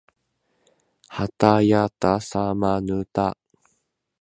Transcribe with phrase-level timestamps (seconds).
[1.09, 3.37] はたやたさまぬた